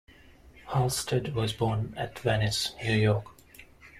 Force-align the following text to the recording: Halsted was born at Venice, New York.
Halsted 0.69 1.35
was 1.35 1.53
born 1.53 1.93
at 1.95 2.17
Venice, 2.17 2.73
New 2.83 2.95
York. 2.97 3.25